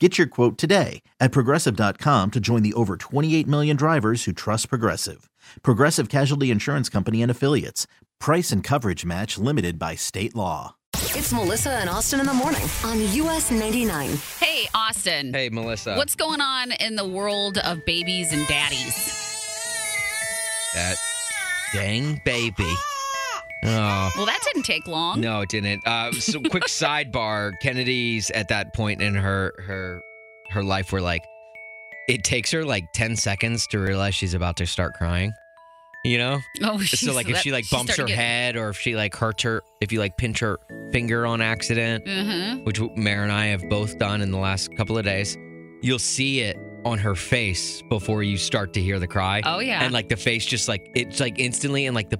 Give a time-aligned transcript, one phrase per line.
[0.00, 4.68] Get your quote today at progressive.com to join the over 28 million drivers who trust
[4.68, 5.30] Progressive.
[5.62, 7.86] Progressive Casualty Insurance Company and Affiliates.
[8.18, 10.74] Price and coverage match limited by state law.
[10.94, 14.10] It's Melissa and Austin in the morning on US 99.
[14.40, 15.32] Hey, Austin.
[15.32, 15.94] Hey, Melissa.
[15.94, 19.22] What's going on in the world of babies and daddies?
[20.74, 20.96] that
[21.72, 22.74] dang baby?
[23.64, 24.10] Oh.
[24.16, 25.20] Well, that didn't take long.
[25.20, 25.86] No, it didn't.
[25.86, 30.02] Uh, so, quick sidebar: Kennedy's at that point in her her
[30.50, 31.22] her life where like
[32.08, 35.32] it takes her like ten seconds to realize she's about to start crying.
[36.06, 38.68] You know, Oh, so like if that- she like she bumps her getting- head or
[38.68, 40.58] if she like hurts her, if you like pinch her
[40.92, 42.62] finger on accident, Mhm.
[42.66, 45.38] which Mare and I have both done in the last couple of days,
[45.80, 49.40] you'll see it on her face before you start to hear the cry.
[49.46, 49.82] Oh, yeah.
[49.82, 52.18] and like the face just like it's like instantly, and like the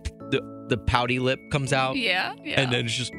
[0.69, 2.61] the, pouty lip comes out, Yeah, yeah.
[2.61, 3.13] and then it's just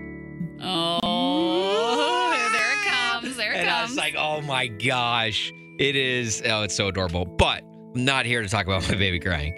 [0.61, 2.85] oh, there it
[3.21, 3.37] comes.
[3.37, 6.41] There it and I was like, oh my gosh, it is.
[6.45, 7.25] Oh, it's so adorable.
[7.25, 7.63] But
[7.95, 9.53] I'm not here to talk about my baby crying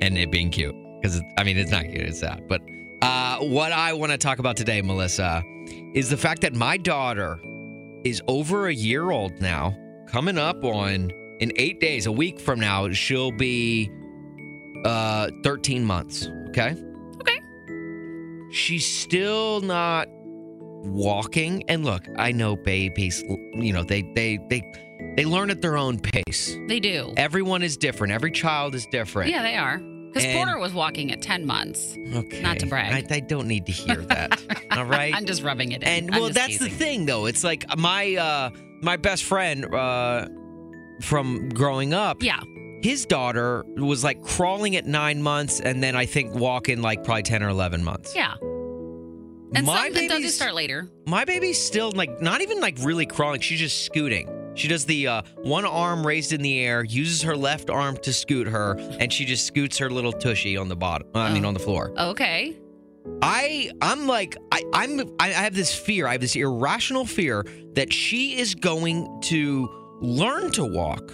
[0.00, 2.46] and it being cute because I mean it's not cute, it's sad.
[2.48, 2.62] But
[3.02, 5.42] uh, what I want to talk about today, Melissa,
[5.94, 7.38] is the fact that my daughter
[8.04, 9.76] is over a year old now.
[10.08, 11.10] Coming up on
[11.40, 13.90] in eight days, a week from now, she'll be
[14.84, 16.28] uh 13 months.
[16.48, 16.74] Okay.
[18.50, 20.08] She's still not
[20.84, 23.22] walking and look i know babies
[23.54, 24.62] you know they they they
[25.16, 27.12] they learn at their own pace they do.
[27.16, 29.78] everyone is different every child is different Yeah, they are.
[29.78, 31.96] Because Porter was walking at 10 months.
[32.14, 33.10] okay Not to brag.
[33.10, 35.88] I, I don't need to hear that all right I'm just rubbing it in.
[35.88, 40.28] and I'm well that's the thing though it's like my uh my best friend uh
[41.02, 42.40] from growing up Yeah.
[42.82, 47.22] His daughter was like crawling at nine months and then i think walking like probably
[47.22, 48.34] 10 or 11 months Yeah.
[49.54, 50.90] And my some it does baby's- start later.
[51.06, 53.40] My baby's still like not even like really crawling.
[53.40, 54.28] She's just scooting.
[54.54, 58.12] She does the uh, one arm raised in the air, uses her left arm to
[58.12, 61.08] scoot her, and she just scoots her little tushy on the bottom.
[61.14, 61.48] I mean, Oh.
[61.48, 61.94] on the floor.
[61.98, 62.58] Okay.
[63.22, 66.06] I I'm like I I'm I have this fear.
[66.06, 69.66] I have this irrational fear that she is going to
[70.02, 71.10] learn to walk,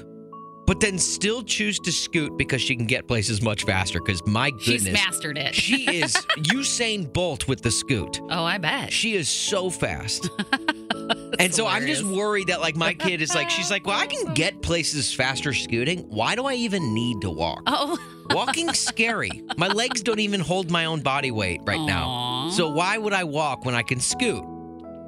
[0.67, 4.01] but then still choose to scoot because she can get places much faster.
[4.01, 5.55] Because my goodness, She's mastered it.
[5.55, 8.21] she is Usain Bolt with the scoot.
[8.31, 8.93] oh, I bet.
[8.93, 10.29] She is so fast.
[11.39, 14.07] and so I'm just worried that like my kid is like she's like, "Well, I
[14.07, 16.01] can get places faster scooting.
[16.09, 17.63] Why do I even need to walk?
[17.67, 17.99] Oh.
[18.31, 19.43] Walking's scary.
[19.59, 22.49] My legs don't even hold my own body weight right now.
[22.55, 24.45] So why would I walk when I can scoot?"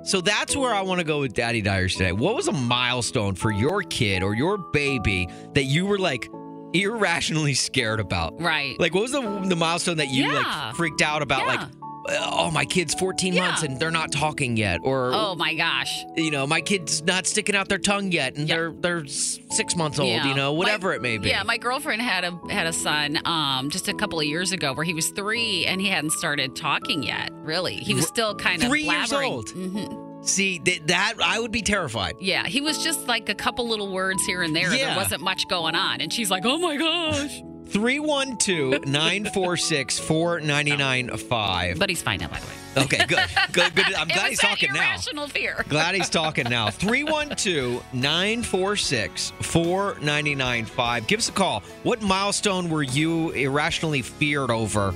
[0.06, 2.12] So that's where I want to go with Daddy Dyers today.
[2.12, 6.28] What was a milestone for your kid or your baby that you were like
[6.72, 8.40] irrationally scared about?
[8.40, 8.78] Right.
[8.78, 10.38] Like, what was the, the milestone that you Yeah.
[10.68, 11.46] like freaked out about?
[11.46, 11.60] Like,
[12.08, 13.46] oh, my kid's 14 Yeah.
[13.48, 16.04] months and they're not talking yet, or oh, my gosh.
[16.16, 18.56] you know, my kid's not sticking out their tongue yet, and Yeah.
[18.56, 20.08] they're they're six months old.
[20.10, 20.26] Yeah.
[20.28, 21.28] You know, whatever My- it may be.
[21.28, 24.72] Yeah, my girlfriend had a had a son um, just a couple of years ago
[24.72, 27.30] where he was three and he hadn't started talking yet.
[27.32, 29.48] Really, he was still kind of three years old?
[29.48, 30.26] Mhm.
[30.26, 32.14] See th- that I would be terrified.
[32.20, 34.74] Yeah, he was just like a couple little words here and there.
[34.74, 34.88] Yeah.
[34.88, 41.78] There wasn't much going on, and she's like, "Oh my gosh!" 312 946 4995.
[41.78, 42.52] But he's fine now, by the way.
[42.84, 43.24] Okay, good.
[43.52, 43.94] Good, good.
[43.94, 44.90] I'm glad he's talking now.
[44.90, 45.64] irrational fear.
[45.68, 46.70] Glad he's talking now.
[46.70, 51.06] 312 946 4995.
[51.06, 51.60] Give us a call.
[51.82, 54.94] What milestone were you irrationally feared over?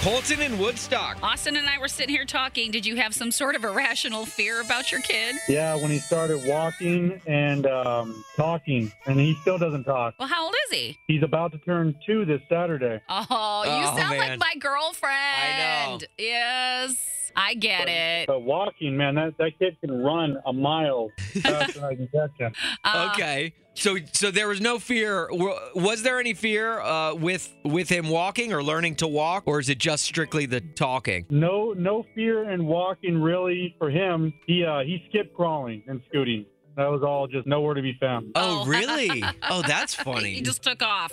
[0.00, 1.18] Colton in Woodstock.
[1.24, 2.70] Austin and I were sitting here talking.
[2.70, 5.34] Did you have some sort of irrational fear about your kid?
[5.48, 10.14] Yeah, when he started walking and um, talking, and he still doesn't talk.
[10.20, 10.98] Well, how old is he?
[11.06, 13.00] He's about to turn two this Saturday.
[13.08, 14.18] Oh, you Oh, sound man.
[14.18, 15.14] like my girlfriend.
[15.14, 16.06] I know.
[16.18, 16.94] Yes,
[17.36, 18.26] I get it.
[18.26, 21.10] But walking, man, that, that kid can run a mile
[21.42, 22.52] faster than I can catch him.
[22.84, 23.54] Uh, Okay.
[23.74, 25.28] So so there was no fear.
[25.30, 29.60] w- Was there any fear uh, with with him walking or learning to walk, or
[29.60, 31.26] is it just strictly the talking?
[31.30, 34.34] No, no fear in walking really for him.
[34.48, 36.44] He uh, he skipped crawling and scooting.
[36.78, 38.30] That was all just nowhere to be found.
[38.36, 38.66] Oh, Oh.
[38.66, 39.22] really?
[39.50, 40.34] Oh, that's funny.
[40.34, 41.12] He just took off.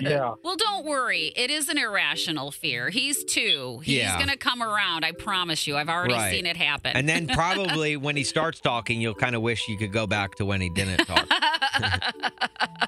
[0.00, 0.32] Yeah.
[0.42, 1.32] Well, don't worry.
[1.36, 2.88] It is an irrational fear.
[2.88, 3.80] He's two.
[3.84, 4.16] He's Yeah.
[4.16, 5.04] going to come around.
[5.04, 5.76] I promise you.
[5.76, 6.30] I've already Right.
[6.32, 6.92] seen it happen.
[6.96, 10.36] And then probably when he starts talking, you'll kind of wish you could go back
[10.36, 11.28] to when he didn't talk.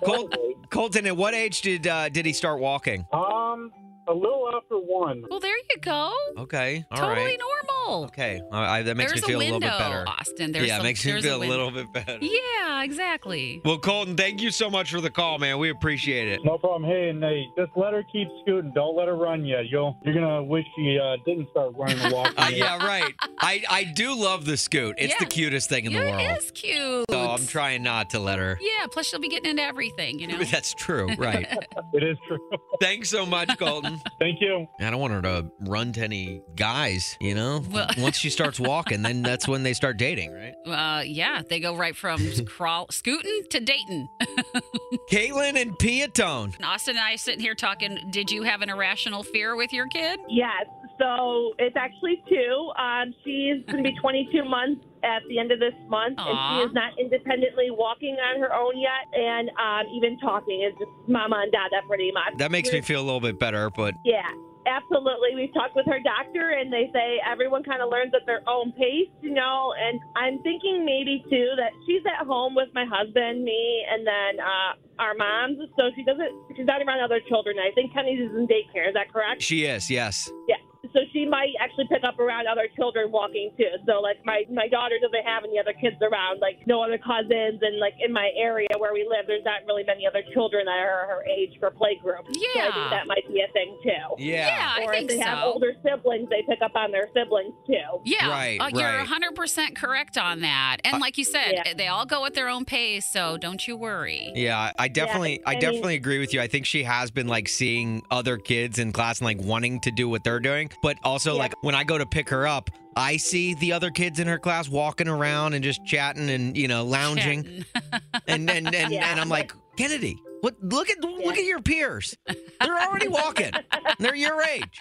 [0.04, 0.30] Col-
[0.70, 3.04] Colton, at what age did uh, did he start walking?
[3.12, 3.70] Um,
[4.08, 5.24] a little after one.
[5.30, 6.12] well, there you go.
[6.38, 7.14] Okay, all right.
[7.16, 8.04] totally normal.
[8.06, 10.04] Okay, all right, that makes There's me feel a a, little window, bit better.
[10.08, 10.52] Austin.
[10.52, 12.18] There's yeah, it some- makes me there's feel a, win- little bit better.
[12.20, 13.60] Yeah, exactly.
[13.64, 15.58] Well, Colton, thank you so much for the call, man.
[15.58, 16.40] We appreciate it.
[16.44, 16.84] No problem.
[16.90, 18.72] Hey, and hey, just let her keep scooting.
[18.74, 19.66] Don't let her run yet.
[19.68, 22.32] You'll you're gonna wish she uh, didn't start running the walking.
[22.42, 23.12] Uh, yeah, right.
[23.38, 24.96] I, I do love the scoot.
[24.98, 26.20] It's the cutest thing in the world.
[26.20, 27.04] It is cute.
[27.10, 28.58] So I'm trying not to let her.
[28.60, 30.38] Yeah, plus she'll be getting into everything, you know.
[30.44, 31.46] That's true, right?
[31.94, 32.38] It is true.
[32.80, 33.91] Thanks so much, Colton.
[34.18, 34.66] Thank you.
[34.80, 37.62] I don't want her to run to any guys, you know?
[37.70, 40.54] Well- Once she starts walking, then that's when they start dating, right?
[40.66, 44.08] Uh, yeah, they go right from crawl, scooting to dating.
[45.10, 46.54] Caitlin and Peotone.
[46.64, 47.98] Austin and I sitting here talking.
[48.10, 50.20] Did you have an irrational fear with your kid?
[50.28, 50.66] Yes.
[51.02, 52.70] So it's actually two.
[52.78, 56.30] Um, she's going to be 22 months at the end of this month, Aw.
[56.30, 60.72] and she is not independently walking on her own yet, and um, even talking is
[60.78, 62.38] just mama and dada pretty much.
[62.38, 64.30] That makes me feel a little bit better, but Yeah,
[64.66, 65.34] absolutely.
[65.34, 68.70] We've talked with her doctor, and they say everyone kind of learns at their own
[68.78, 69.74] pace, you know.
[69.74, 74.38] And I'm thinking maybe too that she's at home with my husband, me, and then
[74.38, 76.30] uh, our moms, so she doesn't.
[76.56, 77.56] She's not around other children.
[77.58, 78.86] I think Kenny's is in daycare.
[78.86, 79.42] Is that correct?
[79.42, 80.30] she is, yes.
[80.46, 80.62] Yeah.
[80.92, 83.70] So she might actually pick up around other children walking too.
[83.86, 87.60] So like my my daughter doesn't have any other kids around, like no other cousins,
[87.62, 90.78] and like in my area where we live, there's not really many other children that
[90.78, 92.24] are her age for playgroup.
[92.28, 92.72] So I Yeah.
[92.74, 94.04] think that might be a thing too.
[94.18, 94.72] Yeah.
[94.76, 95.28] I or think if they so.
[95.28, 98.00] have older siblings, they pick up on their siblings too.
[98.04, 99.06] Yeah, Right, uh, you're right.
[99.06, 100.78] 100% correct on that.
[100.84, 101.74] And like you said, Yeah.
[101.74, 104.32] they all go at their own pace, so don't you worry.
[104.34, 106.40] Yeah, I definitely, I, I mean- definitely agree with you.
[106.40, 109.90] I think she has been like seeing other kids in class and like wanting to
[109.90, 111.38] do what they're doing, but also Yeah.
[111.38, 114.38] like when I go to pick her up, I see the other kids in her
[114.38, 117.64] class walking around and just chatting and you know lounging,
[118.28, 119.10] and and and, Yeah.
[119.10, 120.56] and I'm like Kennedy, what?
[120.60, 122.16] Look at look at your peers.
[122.26, 123.52] They're already walking.
[123.98, 124.80] They're your age.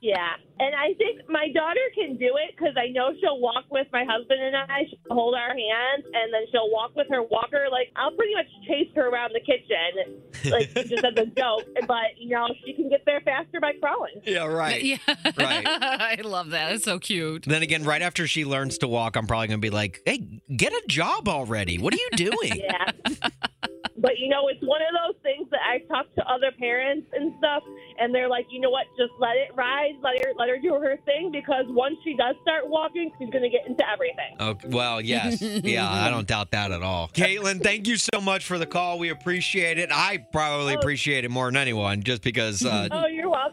[0.00, 3.86] Yeah, and I think my daughter can do it because I know she'll walk with
[3.92, 4.84] my husband and I.
[4.88, 7.66] She'll hold our hands, and then she'll walk with her walker.
[7.70, 11.64] Like I'll pretty much chase her around the kitchen, like just as a joke.
[11.86, 14.22] But you know, she can get there faster by crawling.
[14.24, 14.82] Yeah, right.
[14.82, 14.98] Yeah.
[15.36, 15.66] Right.
[15.66, 16.72] I love that.
[16.72, 17.44] It's so cute.
[17.46, 20.72] Then again, right after she learns to walk, I'm probably gonna be like, "Hey, get
[20.72, 21.76] a job already.
[21.78, 23.28] What are you doing?" Yeah.
[24.00, 27.32] But you know, it's one of those things that I talk to other parents and
[27.38, 27.62] stuff,
[27.98, 30.74] and they're like, you know what, just let it ride, let her let her do
[30.74, 34.36] her thing, because once she does start walking, she's gonna get into everything.
[34.40, 35.40] Okay, well, yes.
[35.42, 37.08] Yeah, I don't doubt that at all.
[37.08, 38.98] Caitlin, thank you so much for the call.
[38.98, 39.90] We appreciate it.
[39.92, 40.78] I probably Oh.
[40.78, 43.06] appreciate it more than anyone just because uh, Oh,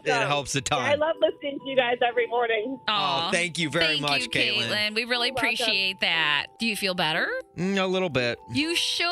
[0.06, 0.22] welcome.
[0.22, 2.78] it helps a Yeah, I love listening to you guys every morning.
[2.88, 4.94] Oh, thank you very Thank much, you, Caitlin.
[4.94, 5.36] We really You're welcome.
[5.36, 6.46] appreciate that.
[6.58, 7.28] Do you feel better?
[7.56, 8.38] Mm, a little bit.
[8.52, 9.06] You should.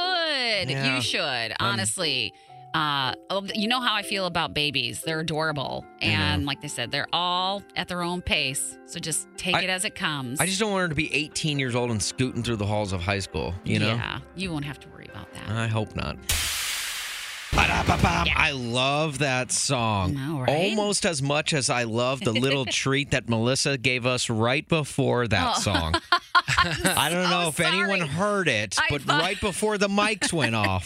[0.70, 0.94] Yeah.
[0.96, 1.54] You should.
[1.60, 2.32] Honestly.
[2.74, 5.00] Uh, oh, you know how I feel about babies.
[5.00, 5.86] They're adorable.
[6.02, 8.76] And like they said, they're all at their own pace.
[8.84, 10.40] So just take I- it as it comes.
[10.40, 12.92] I just don't want her to be 18 years old and scooting through the halls
[12.92, 13.94] of high school, you know?
[13.94, 14.18] Yeah.
[14.34, 15.48] You won't have to worry about that.
[15.48, 16.18] I hope not.
[17.56, 18.26] Ba-da-ba-bam.
[18.36, 20.18] I love that song.
[20.18, 20.48] All right.
[20.50, 25.26] Almost as much as I love the little treat that Melissa gave us right before
[25.28, 25.60] that Oh.
[25.60, 25.94] song.
[26.84, 30.54] I don't know if anyone heard it, I but thought- right before the mics went
[30.54, 30.84] off,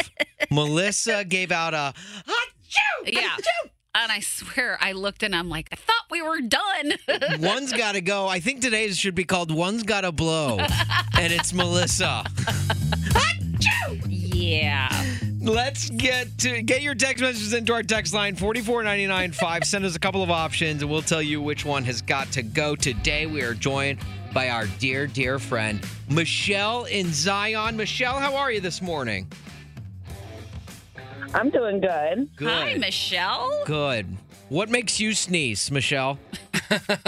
[0.50, 1.92] Melissa gave out a
[2.28, 3.12] Achoo!
[3.12, 3.36] Yeah.
[3.92, 6.92] And I swear, I looked and I'm like, I thought we were done.
[7.40, 8.28] One's got to go.
[8.28, 10.58] I think today's should be called One's Got to Blow.
[11.18, 12.22] and it's Melissa.
[14.06, 14.88] yeah.
[15.42, 19.64] Let's get to get your text messages into our text line 44995.
[19.64, 22.42] Send us a couple of options and we'll tell you which one has got to
[22.42, 22.76] go.
[22.76, 24.00] Today we are joined
[24.34, 27.76] by our dear, dear friend, Michelle in Zion.
[27.76, 29.26] Michelle, how are you this morning?
[31.32, 32.28] I'm doing good.
[32.36, 32.48] Good.
[32.48, 33.62] Hi, Michelle.
[33.64, 34.06] Good.
[34.50, 36.18] What makes you sneeze, Michelle?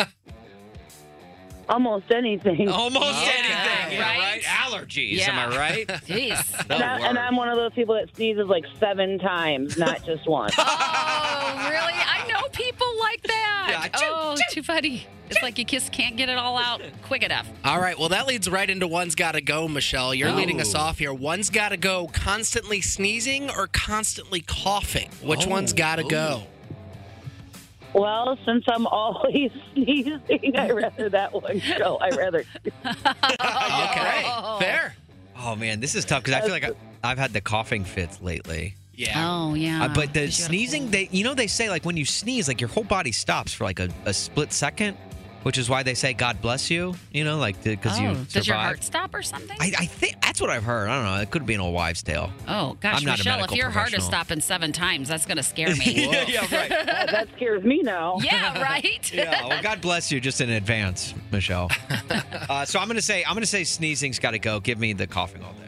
[1.69, 2.69] Almost anything.
[2.69, 3.99] Almost Yeah, anything.
[3.99, 4.32] Yeah, right?
[4.73, 4.87] Right?
[4.89, 5.21] allergies.
[5.29, 5.57] Am Yeah.
[5.57, 5.87] I right?
[6.07, 6.69] Jeez.
[6.69, 10.05] No And, I, and I'm one of those people that sneezes like seven times, not
[10.05, 10.55] just once.
[11.45, 11.93] Oh, oh, really?
[11.95, 13.67] I know people like that.
[13.69, 15.07] Yeah, choo, oh, too funny.
[15.31, 17.49] It's like you just can't get it all out quick enough.
[17.65, 20.15] All right, well, that leads right into one's got to go, Michelle.
[20.15, 20.79] You're leading us Oh.
[20.81, 21.13] off here.
[21.13, 25.11] One's got to go constantly sneezing or constantly coughing?
[25.23, 26.09] Which Oh, one's got to ooh.
[26.09, 26.43] go?
[27.95, 31.97] Well, since I'm always sneezing, I rather that one go.
[32.01, 32.45] I rather.
[32.85, 34.25] Okay,
[34.61, 34.95] fair.
[35.39, 36.71] Oh man, this is tough because I feel like I,
[37.03, 38.75] I've had the coughing fits lately.
[38.95, 39.29] Yeah.
[39.31, 39.85] Oh, yeah.
[39.85, 40.93] Uh, but the Because you got a sneezing, cold.
[40.93, 43.65] they you know they say like when you sneeze, like your whole body stops for
[43.65, 44.97] like a, a split second,
[45.43, 46.95] which is why they say God bless you.
[47.13, 49.57] You know, like because oh, you does your heart stop or something?
[49.61, 50.89] I, I think that's what I've heard.
[50.89, 51.21] I don't know.
[51.21, 52.31] It could be an old wives' tale.
[52.49, 55.37] oh, gosh, I'm not a Michelle, if your heart is stopping seven times, that's going
[55.37, 56.07] to scare me.
[56.11, 56.73] yeah, yeah, right.
[56.93, 58.19] That, that scares me now.
[58.23, 59.13] yeah, right?
[59.13, 59.47] yeah.
[59.47, 61.71] Well, God bless you, just in advance, Michelle.
[62.49, 64.61] uh, so I'm gonna say I'm gonna say sneezing's got to go.
[64.61, 65.59] Give me the coughing all day.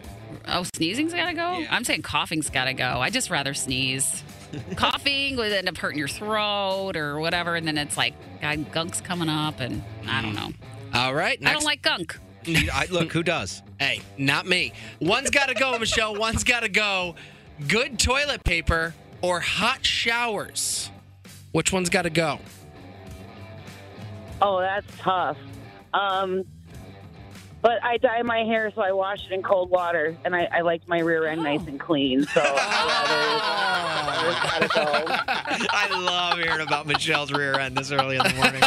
[0.46, 1.58] Oh, sneezing's got to go?
[1.58, 1.68] Yeah.
[1.70, 3.00] I'm saying coughing's got to go.
[3.00, 4.22] I just rather sneeze.
[4.76, 9.00] Coughing would end up hurting your throat or whatever, and then it's like, God, gunk's
[9.00, 10.52] coming up, and I don't know.
[10.92, 11.38] All right.
[11.44, 12.18] I don't like gunk.
[12.46, 13.62] I, look, who does?
[13.80, 14.72] Hey, not me.
[15.00, 16.14] One's got to go, Michelle.
[16.14, 17.16] One's got to go.
[17.66, 20.90] Good toilet paper or hot showers?
[21.50, 22.38] Which one's got to go?
[24.40, 25.36] Oh, that's tough.
[25.92, 26.44] Um,
[27.64, 30.60] but I dye my hair, so I wash it in cold water, and I, I
[30.60, 32.22] like my rear end nice and clean.
[32.26, 35.66] So I rather, rather gotta go.
[35.70, 38.62] I love hearing about Michelle's rear end this early in the morning.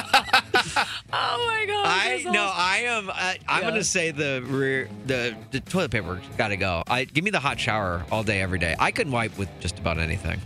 [1.13, 1.85] Oh, my God.
[1.85, 3.09] I no, I am.
[3.11, 6.83] I, I'm gonna say the rear, the the toilet paper got to go.
[6.87, 8.75] I give me the hot shower all day, every day.
[8.79, 10.41] I can wipe with just about anything.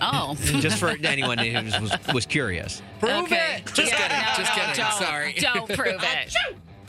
[0.00, 0.34] Oh.
[0.40, 2.82] Just for anyone who was was, was curious.
[2.98, 3.58] Prove Okay.
[3.58, 3.66] it.
[3.72, 4.18] Just Yeah, kidding.
[4.18, 4.84] no, Just no, kidding.
[4.84, 5.32] Don't, Sorry.
[5.34, 6.36] Don't prove it.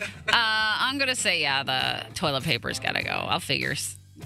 [0.02, 1.64] Uh, I'm gonna say yeah.
[1.64, 3.12] The toilet paper's gotta go.
[3.12, 3.76] I'll figure.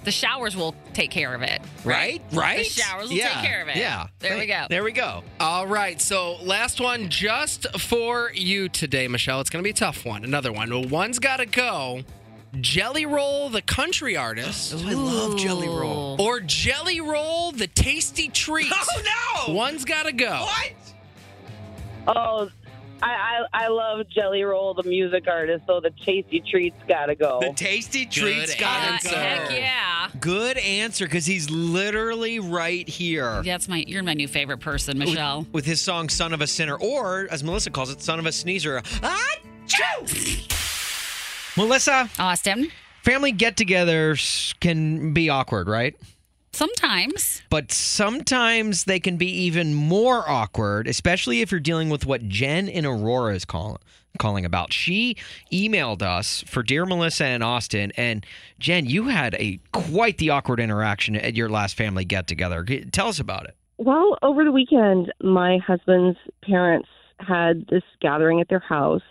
[0.03, 1.61] The showers will take care of it.
[1.83, 2.59] Right, right.
[2.59, 3.29] The showers will yeah.
[3.29, 3.77] take care of it.
[3.77, 4.07] Yeah.
[4.19, 4.65] There we go.
[4.69, 5.23] There we go.
[5.39, 9.39] All right, so last one just for you today, Michelle.
[9.39, 10.23] It's going to be a tough one.
[10.23, 10.69] Another one.
[10.69, 12.01] Well, one's got to go.
[12.61, 16.21] Jelly Roll, the country artist, I love Jelly Roll.
[16.21, 18.71] Or Jelly Roll, the tasty treat.
[18.89, 19.53] Oh no!
[19.53, 20.45] One's got to go.
[20.45, 20.71] What?
[22.07, 22.49] Oh,
[23.01, 25.65] I, I I love Jelly Roll, the music artist.
[25.67, 27.39] So the Tasty Treats gotta go.
[27.39, 29.09] The tasty treats got Uh, answer.
[29.09, 29.15] go.
[29.15, 30.09] heck yeah.
[30.19, 33.41] Good answer, because he's literally right here.
[33.43, 33.83] That's my.
[33.87, 35.45] You're my new favorite person, Michelle.
[35.51, 38.31] With his song "Son of a Sinner," or as Melissa calls it, "Son of a
[38.31, 40.53] Sneezer." Achoo!
[41.57, 42.69] Melissa, Austin.
[43.03, 45.95] family get-togethers can be awkward, right?
[46.57, 47.43] Sometimes.
[47.51, 52.67] But sometimes they can be even more awkward, especially if you're dealing with what Jen
[52.67, 53.77] in Aurora is calling
[54.17, 54.73] calling about.
[54.73, 55.17] She
[55.53, 58.25] emailed us for Dear Melissa and Austin, and
[58.57, 62.65] Jen, you had a quite the awkward interaction at your last family get together.
[62.91, 63.55] Tell us about it.
[63.77, 69.03] Well, over the weekend, my husband's parents had this gathering at their house.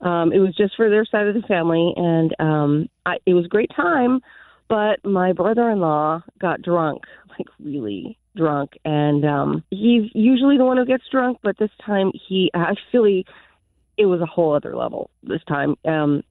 [0.00, 3.44] Um, it was just for their side of the family, and um, I, it was
[3.44, 4.20] a great time.
[4.68, 10.86] But my brother-in-law got drunk, like really drunk, and um, he's usually the one who
[10.86, 11.38] gets drunk.
[11.42, 13.26] But this time, he actually,
[13.98, 15.10] it was a whole other level.
[15.22, 16.22] This time, um,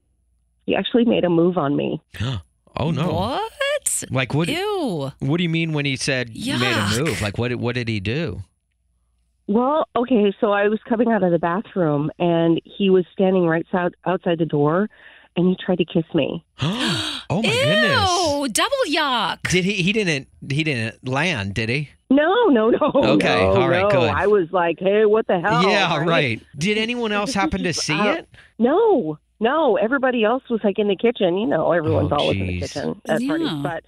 [0.66, 2.02] he actually made a move on me.
[2.76, 3.12] Oh no!
[3.12, 4.04] What?
[4.10, 4.48] Like what?
[4.48, 5.12] Ew.
[5.20, 7.22] What do you mean when he said you made a move?
[7.22, 7.54] Like what?
[7.54, 8.42] What did he do?
[9.46, 13.66] Well, okay, so I was coming out of the bathroom, and he was standing right
[13.74, 14.88] out, outside the door,
[15.36, 16.42] and he tried to kiss me.
[17.30, 17.54] oh my Ew.
[17.64, 18.52] goodness!
[18.52, 19.38] Double yuck.
[19.50, 19.74] Did he?
[19.82, 20.28] He didn't.
[20.50, 21.90] He didn't land, did he?
[22.10, 22.92] No, no, no.
[22.94, 23.90] Okay, no, all right, no.
[23.90, 24.10] good.
[24.10, 25.68] I was like, hey, what the hell?
[25.68, 26.40] yeah, right.
[26.56, 28.28] Did anyone else happen to see Uh, it?
[28.58, 29.76] No, no.
[29.76, 31.38] Everybody else was like in the kitchen.
[31.38, 32.72] You know, everyone's Oh, always in the jeez.
[32.72, 33.28] kitchen at Yeah.
[33.28, 33.48] parties.
[33.62, 33.84] But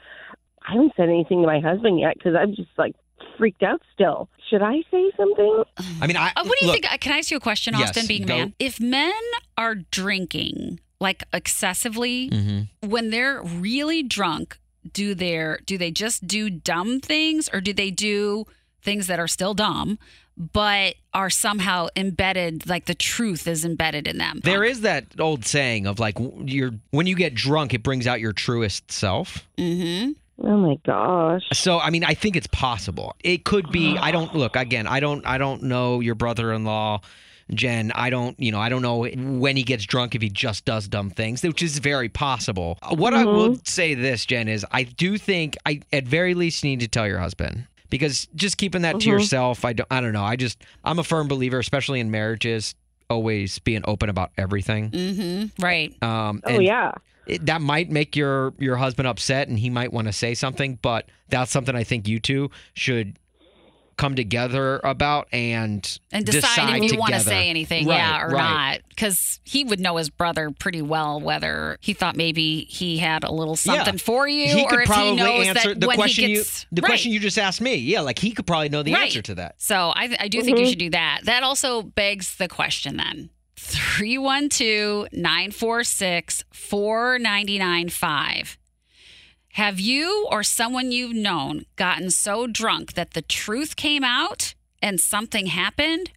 [0.66, 2.96] I haven't said anything to my husband yet because I'm just like
[3.38, 4.28] freaked out still.
[4.50, 5.62] Should I say something?
[6.00, 6.32] I mean, I.
[6.36, 7.00] Uh, what do you look, think?
[7.00, 8.54] Can I ask you a question, Yes, Austin, being a man?
[8.58, 9.12] If men
[9.58, 12.68] are drinking like excessively, Mhm.
[12.80, 14.58] when they're really drunk,
[14.92, 18.44] do their do they just do dumb things or do they do
[18.82, 19.98] things that are still dumb
[20.38, 24.40] but are somehow embedded like the truth is embedded in them?
[24.44, 28.06] There is that old saying of like w- you're when you get drunk, it brings
[28.06, 29.46] out your truest self.
[29.58, 30.12] Mm-hmm.
[30.46, 31.42] Oh my gosh.
[31.54, 33.16] So I mean, I think it's possible.
[33.24, 33.96] It could be.
[33.98, 34.86] I don't look again.
[34.86, 35.26] I don't.
[35.26, 37.00] I don't know your brother-in-law,
[37.54, 37.92] Jen.
[37.94, 38.38] I don't.
[38.40, 38.60] You know.
[38.60, 41.78] I don't know when he gets drunk if he just does dumb things, which is
[41.78, 42.78] very possible.
[42.82, 46.64] Uh, What I will say this, Jen, is I do think I at very least
[46.64, 49.86] need to tell your husband because just keeping that to yourself, I don't.
[49.90, 50.24] I don't know.
[50.24, 52.74] I just I'm a firm believer, especially in marriages.
[53.08, 54.90] always being open about everything.
[54.90, 55.62] Mm-hmm.
[55.62, 55.94] Right.
[56.02, 56.90] Um, Oh and yeah.
[57.28, 60.78] it, that might make your your husband upset, and he might want to say something.
[60.82, 63.16] But that's something I think you two should
[63.96, 68.28] come together about and And decide, if you want to say anything, Right, yeah, or
[68.28, 68.72] right.
[68.72, 68.80] not.
[68.88, 73.32] Because he would know his brother pretty well whether he thought maybe he had a
[73.32, 73.84] little Yeah.
[73.84, 76.28] something for you, He or could if probably he knows answer that the when question
[76.28, 76.88] he gets you the right.
[76.88, 77.74] question you just asked me.
[77.76, 79.04] Yeah, like he could probably know the Right.
[79.04, 79.54] answer to that.
[79.58, 80.70] So I, I do think you mm-hmm.
[80.70, 81.20] should do that.
[81.24, 88.58] That also begs the question then 312 946 4995.
[89.56, 95.00] Have you or someone you've known gotten so drunk that the truth came out and
[95.00, 96.10] something happened?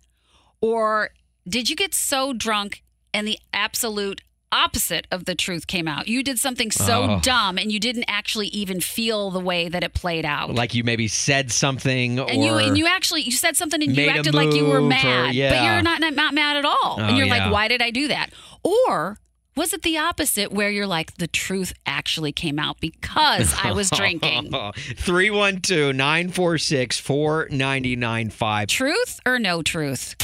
[0.59, 1.11] Or
[1.47, 4.19] did you get so drunk and the absolute
[4.51, 6.09] opposite of the truth came out?
[6.09, 7.19] You did something so Oh.
[7.21, 10.83] dumb and you didn't actually even feel the way that it played out Like you
[10.83, 14.53] maybe said something and you and you actually you said something and you acted like
[14.53, 17.27] you were move or- mad, but you're not not mad at all, Oh, and you're
[17.27, 17.45] yeah.
[17.45, 18.31] like, why did I do that?
[18.65, 19.17] Or
[19.55, 23.89] was it the opposite, where you're like, the truth actually came out because I was
[23.89, 24.51] drinking?
[24.97, 28.67] 312 946 4995.
[28.67, 30.15] truth or no truth?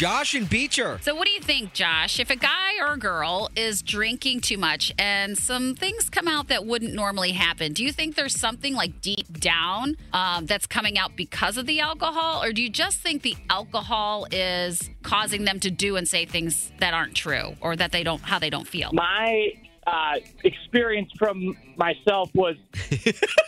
[0.00, 0.98] Josh and Beecher.
[1.02, 2.20] So, what do you think, Josh?
[2.20, 6.48] If a guy or a girl is drinking too much and some things come out
[6.48, 10.96] that wouldn't normally happen, do you think there's something like deep down um, that's coming
[10.96, 12.42] out because of the alcohol?
[12.42, 16.72] Or do you just think the alcohol is causing them to do and say things
[16.78, 18.94] that aren't true or that they don't, how they don't feel?
[18.94, 19.52] My
[19.90, 22.56] uh, experience from myself was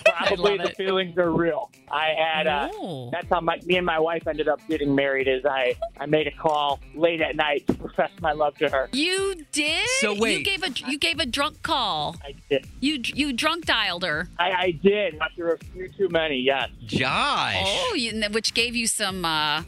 [0.05, 0.77] probably the it.
[0.77, 1.71] feelings are real.
[1.91, 3.11] I had uh, Ooh.
[3.13, 5.29] that's how my, me and my wife ended up getting married.
[5.29, 8.89] Is I I made a call late at night to profess my love to her.
[8.93, 9.89] You did?
[10.01, 10.39] So wait.
[10.39, 12.17] You gave a you gave a drunk call.
[12.25, 12.67] I did.
[12.81, 14.29] You you drunk dialed her.
[14.39, 16.39] I, I did after a few too many.
[16.39, 16.71] Yes.
[16.87, 17.55] Josh.
[17.59, 19.65] Oh, you, which gave you some uh, L-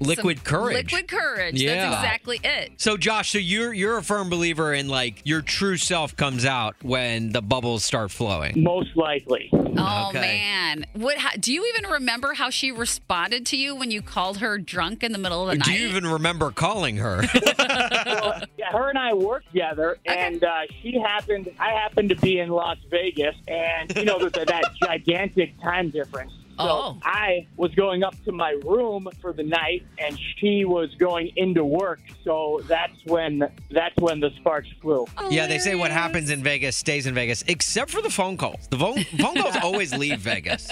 [0.00, 0.92] liquid some courage.
[0.92, 1.60] Liquid courage.
[1.60, 1.90] Yeah.
[1.90, 2.72] That's exactly it.
[2.76, 6.76] So Josh, so you're you're a firm believer in like your true self comes out
[6.82, 8.62] when the bubbles start flowing.
[8.62, 9.50] Most likely.
[9.52, 10.20] Oh Okay.
[10.20, 11.16] man, what?
[11.18, 15.02] How, do you even remember how she responded to you when you called her drunk
[15.02, 15.76] in the middle of the Do night?
[15.76, 17.22] Do you even remember calling her?
[17.58, 21.50] well, yeah, her and I worked together, and uh, she happened.
[21.58, 26.32] I happened to be in Las Vegas, and you know there's that gigantic time difference.
[26.58, 26.98] So Oh.
[27.02, 31.64] I was going up to my room for the night, and she was going into
[31.64, 32.00] work.
[32.24, 35.06] So that's when that's when the sparks flew.
[35.30, 38.68] yeah, they say what happens in Vegas stays in Vegas, except for the phone calls.
[38.68, 40.70] The phone phone calls always leave Vegas.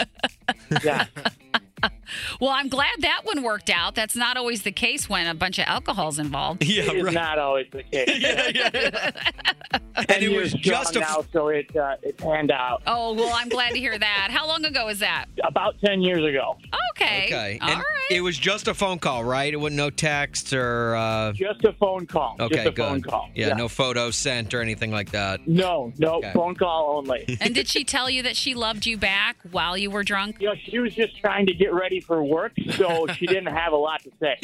[0.85, 1.07] Yeah,
[2.41, 3.95] Well, I'm glad that one worked out.
[3.95, 6.65] That's not always the case when a bunch of alcohol's involved.
[6.65, 7.15] Yeah, it is right.
[7.15, 9.13] not always the case.
[9.97, 13.13] And Ten it was just young a now, so it uh, it panned out Oh
[13.13, 14.29] well, I'm glad to hear that.
[14.31, 15.27] How long ago was that?
[15.45, 16.57] about ten years ago.
[16.93, 17.25] Okay.
[17.27, 17.59] okay.
[17.61, 17.85] All and right.
[18.11, 19.53] it was just a phone call, right?
[19.53, 22.37] It wasn't no text or uh Just a phone call.
[22.41, 22.85] okay, just a good.
[22.89, 23.31] phone call.
[23.35, 25.47] Yeah, no photos sent or anything like that.
[25.47, 26.33] No, no, Okay.
[26.33, 27.37] phone call only.
[27.41, 30.37] and did she tell you that she loved you back while you were drunk?
[30.41, 33.73] You know, she was just trying to get ready for work, so she didn't have
[33.73, 34.37] a lot to say.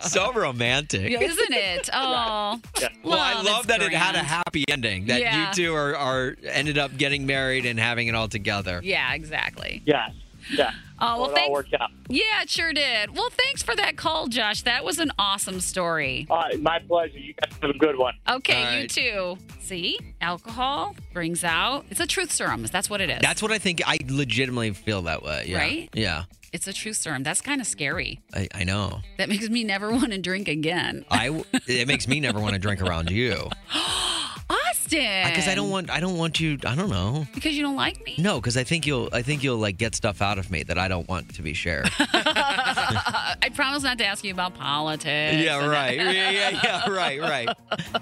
[0.08, 1.10] so romantic.
[1.20, 1.88] Isn't it?
[2.02, 2.60] Oh.
[3.04, 5.06] Well, I Love love is that it had a happy ending.
[5.06, 5.48] That Yeah.
[5.48, 8.80] you two are, are ended up getting married and having it all together.
[8.82, 9.82] Yeah, exactly.
[9.84, 10.12] Yes,
[10.52, 10.72] yeah.
[11.00, 11.50] Oh, well, So it all thanks.
[11.52, 11.90] worked out.
[12.08, 13.14] Yeah, it sure did.
[13.16, 14.62] Well, thanks for that call, Josh.
[14.62, 16.26] That was an awesome story.
[16.30, 17.18] Uh, my pleasure.
[17.18, 18.14] You guys have a good one.
[18.28, 18.90] Okay, All you right.
[18.90, 19.38] too.
[19.60, 21.86] See, alcohol brings out.
[21.90, 22.64] It's a truth serum.
[22.64, 23.18] That's what it is.
[23.22, 23.80] That's what I think.
[23.86, 25.44] I legitimately feel that way.
[25.48, 25.58] Yeah.
[25.58, 25.88] Right?
[25.94, 26.24] Yeah.
[26.52, 27.22] It's a truth serum.
[27.22, 28.20] That's kind of scary.
[28.34, 29.00] I, I know.
[29.18, 31.04] That makes me never want to drink again.
[31.10, 33.48] I w- it makes me never want to drink around you
[34.50, 35.24] Austin.
[35.28, 36.58] because I don't want I don't want you.
[36.66, 37.26] I don't know.
[37.34, 38.16] Because you don't like me.
[38.18, 40.78] No, because I think you'll I think you'll like get stuff out of me that
[40.78, 41.88] I don't want to be shared.
[41.98, 45.42] I promise not to ask you about politics.
[45.44, 45.64] yeah.
[45.66, 45.96] Right.
[45.96, 46.30] Yeah.
[46.30, 46.60] Yeah.
[46.62, 46.88] Yeah.
[46.90, 47.20] Right.
[47.20, 47.48] Right.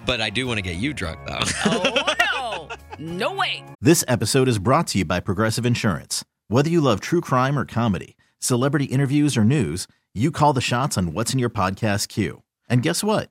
[0.07, 1.39] But I do want to get you drunk though.
[1.67, 3.65] Oh no, no way.
[3.81, 6.25] This episode is brought to you by Progressive Insurance.
[6.49, 10.97] Whether you love true crime or comedy, celebrity interviews or news, you call the shots
[10.97, 12.43] on what's in your podcast queue.
[12.69, 13.31] And guess what?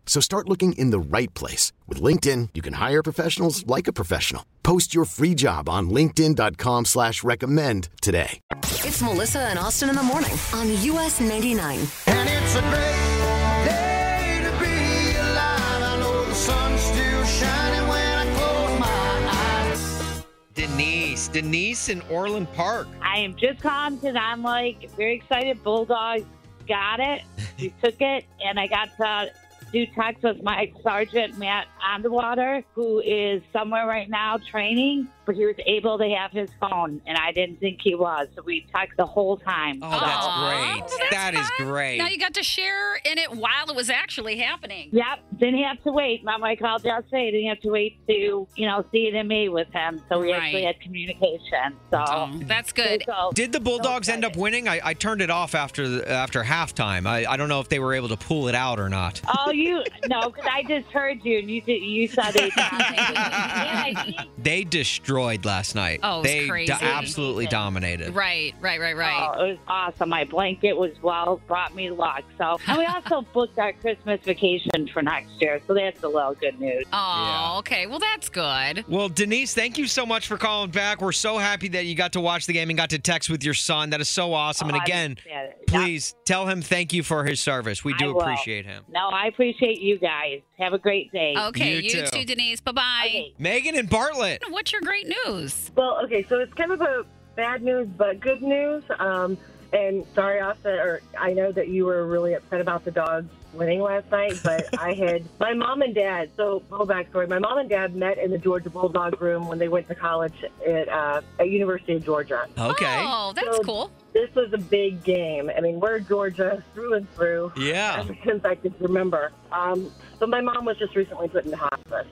[0.11, 1.71] So start looking in the right place.
[1.87, 4.43] With LinkedIn, you can hire professionals like a professional.
[4.61, 8.41] Post your free job on linkedin.com slash recommend today.
[8.83, 11.79] It's Melissa and Austin in the morning on US 99.
[12.07, 15.81] And it's a great day to be alive.
[15.81, 20.23] I know the sun's still shining when I close my eyes.
[20.55, 22.89] Denise, Denise in Orland Park.
[23.01, 25.63] I am just calm because I'm like very excited.
[25.63, 26.25] Bulldogs
[26.67, 27.21] got it.
[27.57, 29.31] We took it, and I got to
[29.71, 35.55] do text with my sergeant Matt Underwater, who is somewhere right now training, he was
[35.65, 38.27] able to have his phone, and I didn't think he was.
[38.35, 39.79] So we talked the whole time.
[39.81, 40.99] Oh, that's great.
[41.01, 41.97] well, That is great.
[41.97, 44.89] Now you got to share in it while it was actually happening.
[44.91, 46.23] Yep, didn't have to wait.
[46.23, 47.31] Mom, I called yesterday.
[47.31, 50.01] Didn't have to wait to, you know, see it in me with him.
[50.09, 51.75] So we actually had communication.
[51.91, 53.03] So Oh, that's good.
[53.05, 54.67] So, Did the Bulldogs end up winning?
[54.67, 57.05] I, I turned it off after the, after halftime.
[57.07, 59.21] I, I don't know if they were able to pull it out or not.
[59.39, 62.51] oh, you no, because I just heard you and you did, you said it.
[62.57, 65.99] yeah, I think They destroyed last night.
[66.03, 66.73] Oh, it was they crazy.
[66.73, 68.13] absolutely dominated.
[68.15, 69.29] Right, right, right, right.
[69.37, 70.09] Oh, it was awesome.
[70.09, 72.23] My blanket was well, brought me luck.
[72.37, 75.61] So, and we also booked our Christmas vacation for next year.
[75.67, 76.85] So that's a little good news.
[76.93, 77.87] Oh, okay.
[77.87, 78.83] Well, that's good.
[78.87, 81.01] Well, Denise, thank you so much for calling back.
[81.01, 83.43] We're so happy that you got to watch the game and got to text with
[83.43, 83.91] your son.
[83.91, 84.67] That is so awesome.
[84.69, 85.67] Oh, and again, appreciate it.
[85.67, 87.83] please tell him thank you for his service.
[87.83, 88.21] We I do will.
[88.21, 88.83] appreciate him.
[88.89, 90.41] No, I appreciate you guys.
[90.59, 91.33] Have a great day.
[91.35, 92.05] Okay, You you, too.
[92.19, 92.25] too.
[92.25, 92.61] Denise.
[92.61, 93.25] Bye bye.
[93.39, 94.43] Megan and Bartlett.
[94.49, 95.71] What's your great news?
[95.75, 98.83] Well, okay, so it's kind of a bad news but good news.
[98.99, 99.37] Um,
[99.73, 103.79] and sorry, Austin, or I know that you were really upset about the dogs winning
[103.81, 106.29] last night, but I had my mom and dad.
[106.35, 109.69] So, whole backstory: my mom and dad met in the Georgia Bulldog room when they
[109.69, 112.47] went to college at uh, at University of Georgia.
[112.57, 112.97] Okay.
[113.07, 113.91] Oh, that's So- cool.
[114.13, 115.49] This was a big game.
[115.55, 117.53] I mean, we're Georgia through and through.
[117.55, 117.95] Yeah.
[118.01, 119.31] Ever since I could remember.
[119.53, 122.07] Um, so my mom was just recently put into hospice.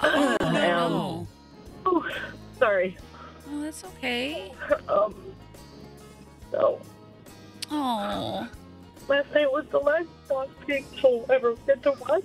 [0.00, 1.26] Oh, Um, no.
[1.86, 2.08] Oh,
[2.58, 2.96] sorry.
[3.50, 4.52] Oh, that's okay.
[4.88, 5.14] Um,
[6.50, 6.80] so
[7.70, 8.48] Oh.
[9.08, 12.24] last night was the last dog pig she'll ever get to watch.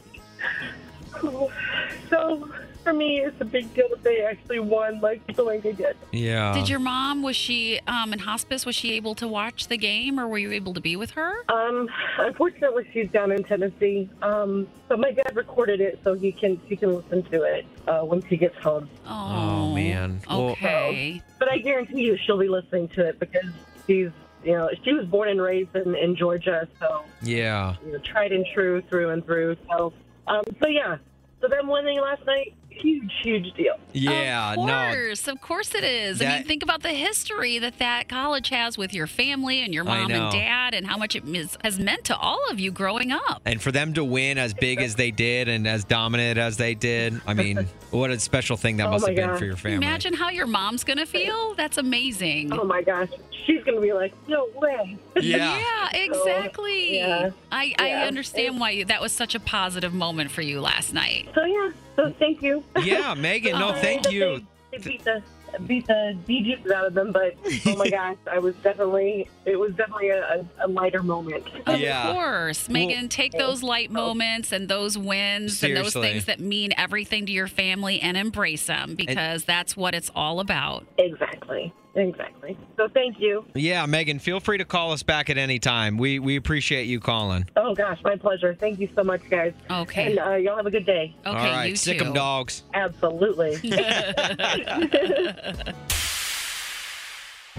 [2.09, 2.49] So
[2.83, 5.97] for me, it's a big deal that they actually won like the way they did.
[6.11, 6.53] Yeah.
[6.53, 8.65] Did your mom was she um in hospice?
[8.65, 11.43] Was she able to watch the game, or were you able to be with her?
[11.49, 14.09] Um, unfortunately, she's down in Tennessee.
[14.21, 18.01] Um, but my dad recorded it so he can he can listen to it uh,
[18.01, 18.89] when she gets home.
[19.05, 20.21] Oh, man.
[20.27, 21.21] Well, Okay.
[21.37, 23.49] But I guarantee you, she'll be listening to it because
[23.87, 24.11] she's
[24.43, 27.75] you know she was born and raised in, in Georgia, so yeah.
[27.85, 29.57] you know, tried and true through and through.
[29.69, 29.93] So,
[30.27, 30.97] um, so yeah.
[31.41, 33.75] So them winning last night, huge, huge deal.
[33.93, 34.51] Yeah.
[34.53, 34.91] Of No.
[34.91, 36.21] course, of course it is.
[36.21, 39.83] I mean, think about the history that that college has with your family and your
[39.83, 43.11] mom and dad, and how much it is, has meant to all of you growing
[43.11, 43.41] up.
[43.45, 46.75] And for them to win as big as they did and as dominant as they
[46.75, 49.57] did, I mean, what a special thing that Oh must my have been for your
[49.57, 49.77] family.
[49.77, 51.55] Imagine how your mom's gonna feel.
[51.55, 52.53] That's amazing.
[52.53, 53.09] Oh my gosh,
[53.45, 54.97] she's gonna be like, no way.
[55.21, 55.59] Yeah.
[55.59, 56.97] Yeah, exactly.
[56.97, 57.31] yeah.
[57.51, 58.03] I, I Yeah.
[58.05, 61.27] understand why you, that was such a positive moment for you last night.
[61.35, 62.63] So yeah, so thank you.
[62.83, 63.53] Yeah, Megan.
[63.59, 64.45] No, Uh, thank you.
[64.71, 65.23] They beat the
[65.65, 67.33] beat the DJs out of them, but
[67.65, 71.43] oh my gosh, I was definitely it was definitely a, a, a lighter moment.
[71.65, 72.13] Of Yeah.
[72.13, 72.69] course.
[72.69, 77.31] Megan, take those light moments and those wins and those things that mean everything to
[77.31, 80.85] your family and embrace them because that's what it's all about.
[80.99, 82.57] Exactly, exactly.
[82.77, 83.45] So thank you.
[83.53, 85.97] Yeah, Megan, feel free to call us back at any time.
[85.97, 87.47] We we appreciate you calling.
[87.55, 88.55] Oh gosh, my pleasure.
[88.55, 89.53] Thank you so much, guys.
[89.69, 90.11] Okay.
[90.11, 91.15] And uh, y'all have a good day.
[91.25, 92.05] Okay, All right, you sick too.
[92.05, 92.63] 'em dogs.
[92.73, 93.57] Absolutely.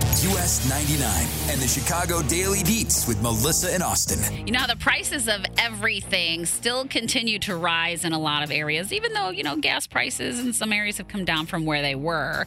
[0.00, 1.10] US 99
[1.50, 4.46] and the Chicago Daily Beats with Melissa and Austin.
[4.46, 8.92] You know, the prices of everything still continue to rise in a lot of areas,
[8.92, 11.94] even though, you know, gas prices in some areas have come down from where they
[11.94, 12.46] were.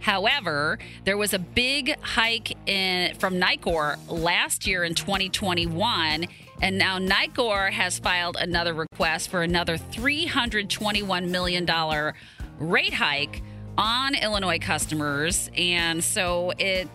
[0.00, 6.26] However, there was a big hike in from Nicor last year in 2021,
[6.62, 12.12] and now Nicor has filed another request for another $321 million
[12.58, 13.42] rate hike
[13.78, 16.88] on Illinois customers, and so it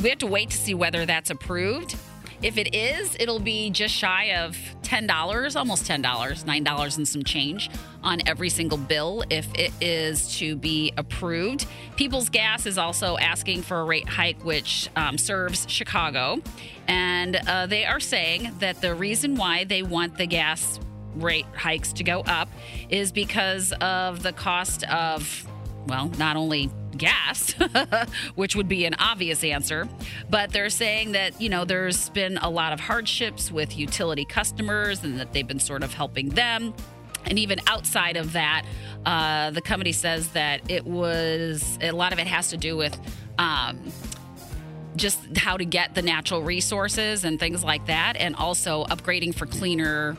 [0.00, 1.96] we have to wait to see whether that's approved.
[2.40, 7.68] If it is, it'll be just shy of $10, almost $10, $9 and some change
[8.02, 11.66] on every single bill if it is to be approved.
[11.96, 16.40] Peoples Gas is also asking for a rate hike, which um, serves Chicago.
[16.86, 20.78] And uh, they are saying that the reason why they want the gas
[21.16, 22.48] rate hikes to go up
[22.88, 25.44] is because of the cost of,
[25.88, 27.54] well, not only gas,
[28.34, 29.88] which would be an obvious answer,
[30.28, 35.02] but they're saying that, you know, there's been a lot of hardships with utility customers
[35.02, 36.74] and that they've been sort of helping them.
[37.24, 38.64] And even outside of that,
[39.04, 42.98] uh, the company says that it was a lot of it has to do with
[43.38, 43.92] um,
[44.96, 49.46] just how to get the natural resources and things like that, and also upgrading for
[49.46, 50.16] cleaner.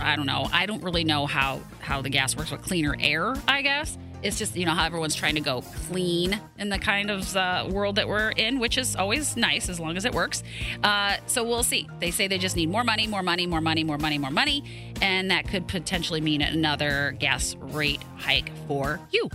[0.00, 0.48] I don't know.
[0.52, 3.34] I don't really know how how the gas works with cleaner air.
[3.46, 7.10] I guess it's just you know how everyone's trying to go clean in the kind
[7.10, 10.42] of uh, world that we're in, which is always nice as long as it works.
[10.82, 11.88] Uh, so we'll see.
[12.00, 14.64] They say they just need more money, more money, more money, more money, more money,
[15.02, 19.28] and that could potentially mean another gas rate hike for you.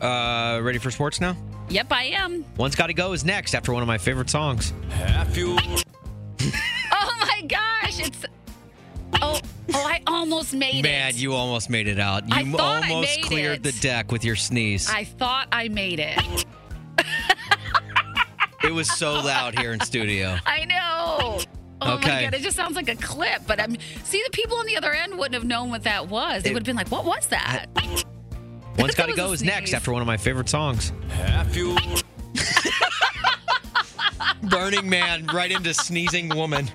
[0.00, 1.36] Uh, ready for sports now?
[1.70, 2.44] Yep, I am.
[2.56, 4.72] One's Got to Go is next after one of my favorite songs.
[4.90, 5.36] Half
[6.92, 8.24] Oh my gosh, it's
[9.20, 9.40] oh
[9.74, 11.14] oh I almost made Man, it.
[11.14, 12.28] Man, you almost made it out.
[12.28, 13.62] You I thought I almost made cleared it.
[13.62, 14.88] the deck with your sneeze.
[14.90, 16.44] I thought I made it.
[18.64, 20.36] it was so loud here in studio.
[20.46, 21.40] I know.
[21.82, 22.08] Oh Okay.
[22.10, 23.42] my god, it just sounds like a clip.
[23.46, 26.42] But I'm see the people on the other end wouldn't have known what that was.
[26.42, 27.66] They would have been like, "What was that?"
[28.78, 30.92] One's Got to Go is next after one of my favorite songs.
[31.08, 31.76] half your
[34.42, 36.70] Burning Man right into sneezing woman.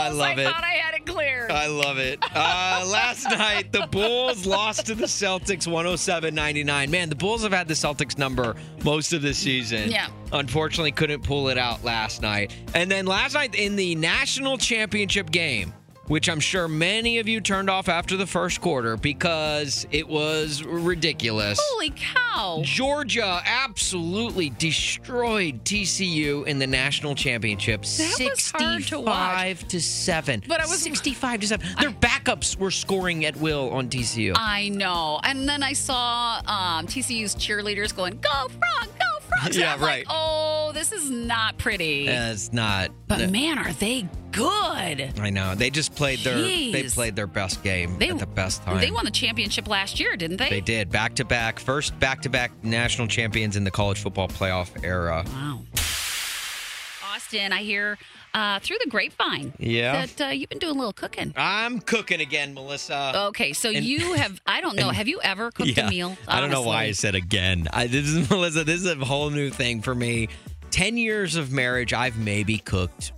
[0.00, 0.20] I close.
[0.20, 0.44] I love it.
[0.44, 1.50] thought I had it cleared.
[1.50, 2.18] I love it.
[2.22, 6.90] Uh, last night, the Bulls lost to the Celtics 107 99.
[6.90, 9.90] Man, the Bulls have had the Celtics number most of the season.
[9.90, 10.08] Yeah.
[10.32, 12.54] Unfortunately, couldn't pull it out last night.
[12.74, 15.74] And then last night in the national championship game,
[16.10, 20.64] which I'm sure many of you turned off after the first quarter because it was
[20.64, 21.56] ridiculous.
[21.62, 22.62] Holy cow!
[22.64, 27.82] Georgia absolutely destroyed TCU in the national championship.
[27.82, 29.58] That was hard to watch.
[29.60, 30.42] 65 to 7.
[30.48, 31.66] But I was- 65 to 7.
[31.78, 34.34] Their backups were scoring at will on TCU.
[34.36, 35.20] I know.
[35.22, 39.09] And then I saw um, TCU's cheerleaders going, "Go frog, go
[39.40, 40.06] frog!" Yeah, I'm like, right.
[40.08, 42.04] oh, this is not pretty.
[42.06, 42.90] Yeah, it's not.
[43.08, 45.18] but man, are they good?
[45.20, 45.54] I know.
[45.54, 48.80] They just played their they played their best game They- at the best time.
[48.80, 50.48] They won the championship last year, didn't they?
[50.50, 54.28] They did back to back, first back to back national champions in the college football
[54.28, 55.24] playoff era.
[55.26, 55.60] Wow.
[57.32, 57.96] Austin, I hear
[58.34, 60.04] uh, through the grapevine Yeah.
[60.04, 61.32] that uh, you've been doing a little cooking.
[61.36, 63.12] I'm cooking again, Melissa.
[63.28, 66.16] Okay, so And- you have, I don't know, and- have you ever cooked a meal?
[66.26, 67.68] I don't know why I said again.
[67.72, 68.64] I, this is Melissa.
[68.64, 70.28] This is a whole new thing for me.
[70.72, 73.12] Ten years of marriage, I've maybe cooked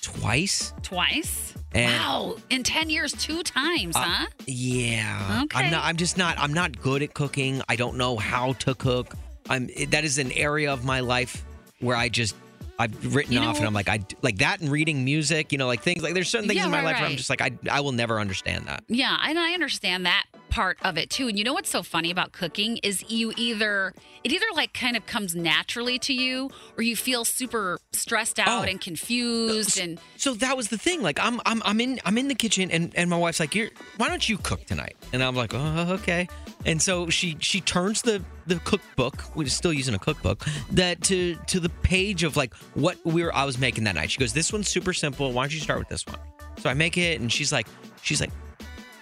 [0.00, 0.72] twice.
[0.82, 1.54] Twice?
[1.72, 2.36] And- wow.
[2.50, 4.26] In 10 years, two times, Uh, huh?
[4.46, 5.40] Yeah.
[5.44, 5.58] Okay.
[5.64, 5.84] I'm not.
[5.84, 6.38] I'm just not.
[6.38, 7.62] I'm not good at cooking.
[7.68, 9.14] I don't know how to cook.
[9.50, 9.68] I'm.
[9.88, 11.44] That is an area of my life
[11.80, 12.36] where I just.
[12.78, 15.52] I've written You off, and I'm like, I like that, and reading music.
[15.52, 17.16] You know, like things like there's certain things Yeah, in my right, life where I'm
[17.16, 18.82] just like, I, I will never understand that.
[18.88, 21.28] Yeah, and I understand that part of it too.
[21.28, 24.96] And you know what's so funny about cooking is you either it either like kind
[24.96, 28.62] of comes naturally to you or you feel super stressed out Oh.
[28.62, 31.02] and confused and So that was the thing.
[31.02, 33.70] Like I'm I'm I'm in I'm in the kitchen and, and my wife's like, You're
[33.96, 34.96] why don't you cook tonight?
[35.12, 36.28] And I'm like, Oh, okay.
[36.66, 41.36] And so she she turns the the cookbook, we're still using a cookbook, that to
[41.46, 44.10] to the page of like what we were I was making that night.
[44.10, 45.32] She goes, This one's super simple.
[45.32, 46.18] Why don't you start with this one?
[46.58, 47.66] So I make it and she's like,
[48.02, 48.30] she's like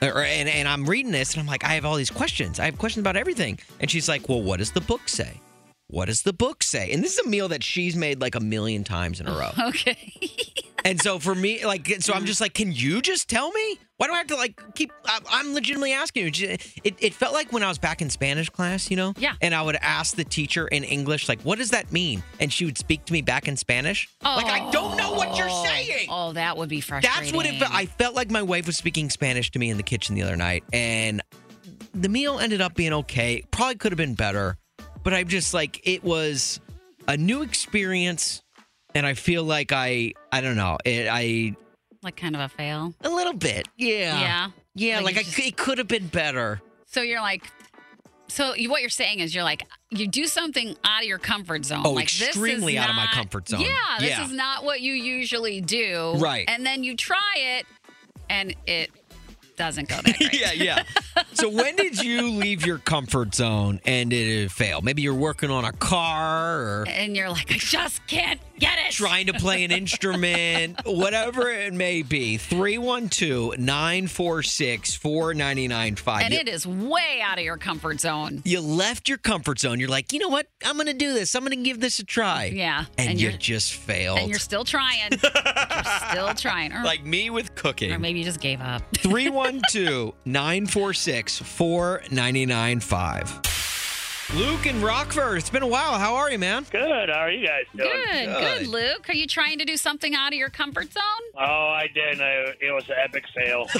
[0.00, 2.58] and, and I'm reading this and I'm like, I have all these questions.
[2.58, 3.58] I have questions about everything.
[3.78, 5.40] And she's like, Well, what does the book say?
[5.88, 6.90] What does the book say?
[6.92, 9.50] And this is a meal that she's made like a million times in a row.
[9.68, 10.12] okay.
[10.84, 13.78] And so for me, like, so I'm just like, can you just tell me?
[13.98, 14.92] Why do I have to like keep?
[15.04, 16.56] I- I'm legitimately asking you.
[16.82, 19.14] It, it felt like when I was back in Spanish class, you know?
[19.16, 19.34] Yeah.
[19.40, 22.22] And I would ask the teacher in English, like, what does that mean?
[22.40, 24.08] And she would speak to me back in Spanish.
[24.22, 25.64] Like, I don't know what you're oh.
[25.64, 26.08] saying.
[26.10, 27.22] Oh, that would be frustrating.
[27.22, 27.72] That's what it felt.
[27.72, 30.36] I felt like my wife was speaking Spanish to me in the kitchen the other
[30.36, 31.22] night, and
[31.94, 33.42] the meal ended up being okay.
[33.50, 34.56] Probably could have been better,
[35.04, 36.60] but I'm just like it was
[37.06, 38.41] a new experience,
[38.94, 41.54] and I feel like I I don't know it, I
[42.02, 42.94] like kind of a fail.
[43.02, 44.50] a little bit yeah Yeah.
[44.74, 46.60] yeah Like like, I, just- it could have been better.
[46.86, 47.44] So you're like
[48.28, 51.64] so you, what you're saying is you're like you do something out of your comfort
[51.66, 51.82] zone.
[51.84, 53.60] Oh, like, this is extremely out of my comfort zone.
[53.60, 54.24] Yeah, this Yeah.
[54.24, 56.14] is not what you usually do.
[56.16, 56.46] Right.
[56.48, 57.66] And then you try it,
[58.30, 58.90] and it
[59.56, 60.40] doesn't go that great.
[60.40, 60.82] yeah, yeah.
[61.34, 64.80] So when did you leave your comfort zone and did it fail?
[64.82, 68.92] Maybe you're working on a car or And you're like, I just can't get it.
[68.92, 72.36] trying to play an instrument, whatever it may be.
[72.38, 76.22] 312 946 4995.
[76.24, 78.42] And it is way out of your comfort zone.
[78.44, 79.80] You left your comfort zone.
[79.80, 80.46] You're like, you know what?
[80.64, 81.34] I'm going to do this.
[81.34, 82.46] I'm going to give this a try.
[82.46, 82.84] Yeah.
[82.98, 84.18] And, And you just failed.
[84.18, 85.10] And you're still trying.
[85.10, 86.72] you're still trying.
[86.72, 87.92] Or, like me with cooking.
[87.92, 88.82] or maybe you just gave up.
[88.98, 89.41] 312
[90.24, 93.61] 946 4995.
[94.34, 95.36] Luke in Rockford.
[95.36, 95.98] It's been a while.
[95.98, 96.64] How are you, man?
[96.70, 97.10] Good.
[97.10, 97.90] How are you guys doing?
[97.90, 98.26] Good,
[98.60, 99.06] good, Luke.
[99.10, 101.02] Are you trying to do something out of your comfort zone?
[101.36, 102.14] Oh, I did.
[102.14, 103.66] and I, it was an epic fail.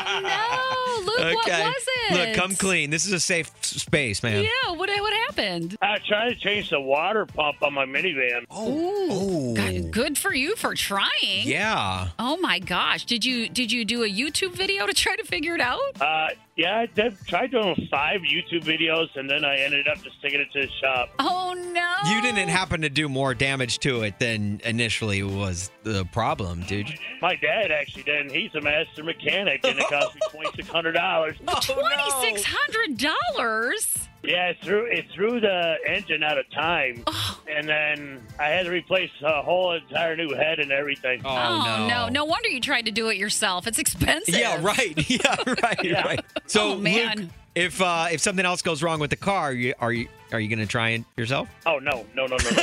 [0.00, 1.12] Oh, no.
[1.12, 2.14] Luke, what was it?
[2.14, 2.90] Look, come clean.
[2.90, 4.42] This is a safe space, man.
[4.44, 5.76] Yeah, what, what happened?
[5.82, 8.44] I tried to change the water pump on my minivan.
[8.50, 9.54] Oh.
[9.54, 11.08] God, good for you for trying.
[11.44, 12.08] Yeah.
[12.18, 15.54] Oh my gosh, did you did you do a YouTube video to try to figure
[15.54, 15.80] it out?
[16.00, 20.20] Uh, yeah, I did, tried doing five YouTube videos, and then I ended up just
[20.20, 21.08] taking it to the shop.
[21.20, 22.10] Oh no!
[22.10, 26.92] You didn't happen to do more damage to it than initially was the problem, dude.
[27.22, 30.68] My dad actually did, and he's a master mechanic, and it cost me twenty six
[30.68, 31.36] hundred dollars.
[31.46, 33.96] Twenty six hundred dollars.
[34.22, 37.04] Yeah, it threw it threw the engine out of time,
[37.48, 41.22] and then I had to replace a whole entire new head and everything.
[41.24, 41.86] Oh, no.
[41.86, 42.08] no!
[42.08, 43.66] No wonder you tried to do it yourself.
[43.68, 44.34] It's expensive.
[44.34, 44.94] Yeah, right.
[45.08, 46.24] Yeah, right, right.
[46.46, 47.16] So, Oh, man.
[47.18, 50.38] Luke, if uh, if something else goes wrong with the car, you, are you are
[50.40, 51.48] you going to try it yourself?
[51.64, 52.62] Oh no, no, no, no, no.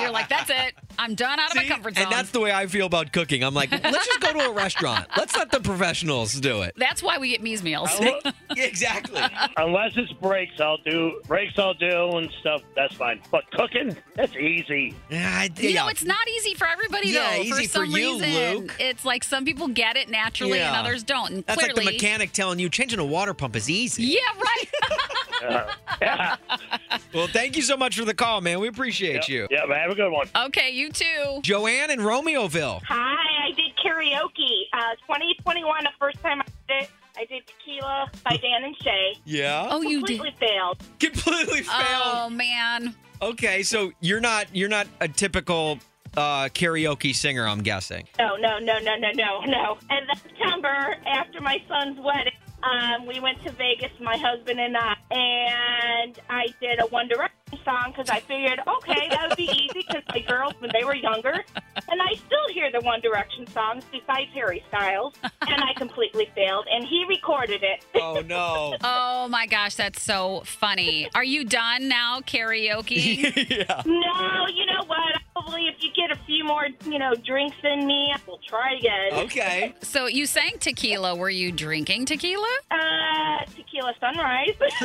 [0.00, 0.74] You're like, that's it.
[0.98, 2.04] I'm done out of my comfort zone.
[2.04, 3.44] And that's the way I feel about cooking.
[3.44, 5.06] I'm like, let's just go to a restaurant.
[5.16, 6.74] Let's let the professionals do it.
[6.76, 7.90] That's why we get Mies meals.
[8.56, 9.22] exactly.
[9.56, 11.58] Unless it's breaks, I'll do breaks.
[11.58, 12.62] I'll do and stuff.
[12.74, 13.20] That's fine.
[13.30, 14.94] But cooking, that's easy.
[15.08, 17.42] Yeah, I, You know, it's not easy for everybody Yeah, though.
[17.42, 18.76] easy for for some you, reason, Luke.
[18.80, 21.32] it's like some people get it naturally and others don't.
[21.32, 24.02] And That's clearly, like the mechanic telling you changing a water pump is easy.
[24.02, 24.20] Yeah,
[25.40, 25.68] right.
[27.14, 28.60] Well, thank you so much for the call, man.
[28.60, 29.48] We appreciate you.
[29.50, 30.28] Yeah, have a good one.
[30.48, 31.40] Okay, you too.
[31.42, 32.80] Joanne in Romeoville.
[32.86, 34.64] Hi, I did karaoke.
[34.72, 39.14] Uh, 2021, the first time I did it, I did Tequila by Dan and Shay.
[39.24, 39.68] Yeah.
[39.70, 40.20] Oh, you did.
[40.20, 40.78] Completely failed.
[41.00, 42.02] Completely failed.
[42.04, 42.94] Oh man.
[43.20, 45.78] Okay, so you're not you're not a typical
[46.16, 48.06] uh, karaoke singer, I'm guessing.
[48.18, 49.78] No, no, no, no, no, no, no.
[49.90, 54.76] And then September, after my son's wedding, um, we went to Vegas, my husband and
[54.76, 59.44] I, and I did a One Direction song because I figured, okay, that would be
[59.44, 63.46] easy because my girls, when they were younger, and I still hear the One Direction
[63.46, 67.84] songs besides Harry Styles, and I completely failed, and he recorded it.
[68.08, 68.76] Oh no.
[68.82, 71.08] Oh my gosh, that's so funny.
[71.14, 73.50] Are you done now karaoke?
[73.50, 73.82] yeah.
[73.84, 75.20] No, you know what?
[75.38, 79.12] Probably if you get a few more, you know, drinks in me, we'll try again.
[79.26, 79.74] Okay.
[79.88, 81.16] So you sang tequila.
[81.16, 82.46] Were you drinking tequila?
[82.70, 84.50] Uh, tequila sunrise.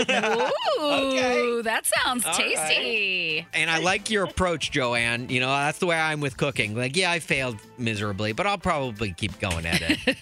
[0.79, 2.55] Ooh, that sounds All right.
[2.55, 3.45] tasty.
[3.53, 5.27] And I like your approach, Joanne.
[5.29, 6.75] You know, that's the way I'm with cooking.
[6.75, 10.17] Like, yeah, I failed miserably, but I'll probably keep going at it.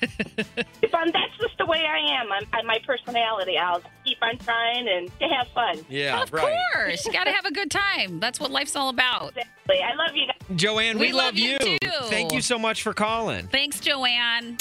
[1.02, 2.32] if I'm, that's just the way I am.
[2.32, 3.58] I'm, I'm my personality.
[3.58, 5.86] I'll keep on trying and to have fun.
[5.90, 6.58] Yeah, of right.
[6.74, 7.06] course.
[7.06, 8.20] You got to have a good time.
[8.20, 9.30] That's what life's all about.
[9.30, 9.80] Exactly.
[9.82, 10.58] I love you guys.
[10.58, 11.78] Joanne, we, We love you too.
[12.04, 13.48] Thank you so much for calling.
[13.48, 14.58] Thanks, Joanne.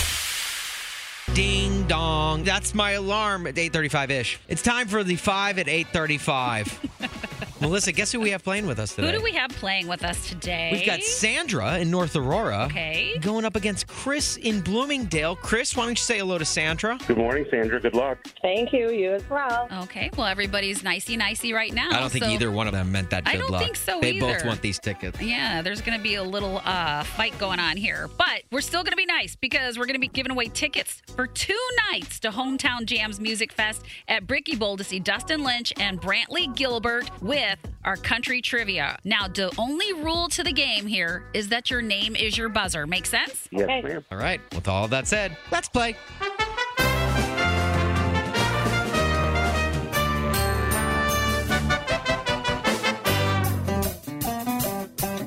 [1.34, 2.42] Ding dong.
[2.42, 4.38] That's my alarm at 8:35ish.
[4.48, 7.46] It's time for the 5 at 8:35.
[7.60, 9.08] Melissa, guess who we have playing with us today?
[9.12, 10.70] Who do we have playing with us today?
[10.72, 12.64] We've got Sandra in North Aurora.
[12.70, 13.18] Okay.
[13.20, 15.36] Going up against Chris in Bloomingdale.
[15.36, 16.98] Chris, why don't you say hello to Sandra?
[17.06, 17.78] Good morning, Sandra.
[17.78, 18.16] Good luck.
[18.40, 18.90] Thank you.
[18.90, 19.68] You as well.
[19.82, 20.10] Okay.
[20.16, 21.90] Well, everybody's nicey nicey right now.
[21.92, 23.62] I don't think so- either one of them meant that good I don't luck.
[23.62, 25.20] think so They both want these tickets.
[25.20, 28.08] Yeah, there's going to be a little uh, fight going on here.
[28.16, 31.02] But we're still going to be nice because we're going to be giving away tickets
[31.14, 31.58] for two
[31.92, 36.54] nights to Hometown Jams Music Fest at Bricky Bowl to see Dustin Lynch and Brantley
[36.56, 37.49] Gilbert with
[37.84, 38.98] our country trivia.
[39.04, 42.86] Now, the only rule to the game here is that your name is your buzzer.
[42.86, 43.48] Make sense?
[43.50, 44.04] Yes, ma'am.
[44.10, 44.40] All right.
[44.54, 45.96] With all of that said, let's play.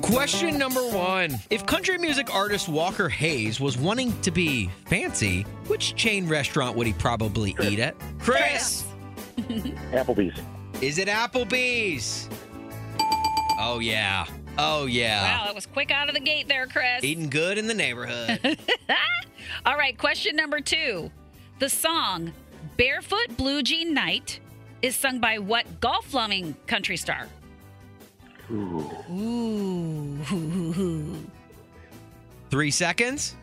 [0.00, 1.34] Question number one.
[1.50, 6.86] If country music artist Walker Hayes was wanting to be fancy, which chain restaurant would
[6.86, 7.96] he probably eat at?
[8.20, 8.84] Chris!
[9.36, 10.40] Applebee's.
[10.84, 12.28] Is it Applebee's?
[13.58, 14.26] Oh, yeah.
[14.58, 15.38] Oh, yeah.
[15.38, 17.02] Wow, that was quick out of the gate there, Chris.
[17.02, 18.38] Eating good in the neighborhood.
[19.64, 21.10] All right, question number two.
[21.58, 22.34] The song
[22.76, 24.40] Barefoot Blue Jean Night
[24.82, 27.28] is sung by what golf loving country star?
[28.52, 30.18] Ooh.
[32.50, 33.36] Three seconds.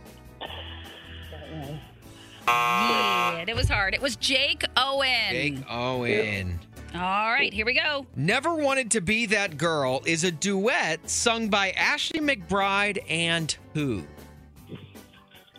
[2.47, 3.95] Yeah, it was hard.
[3.95, 5.32] It was Jake Owen.
[5.32, 6.59] Jake Owen.
[6.93, 8.05] All right, here we go.
[8.15, 14.03] Never Wanted to Be That Girl is a duet sung by Ashley McBryde and who?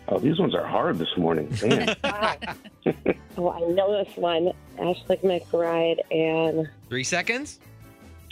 [0.09, 1.47] Oh, these ones are hard this morning.
[1.59, 1.95] Damn.
[3.35, 4.51] Oh, I know this one.
[4.77, 7.59] Ashley McBryde and Three seconds.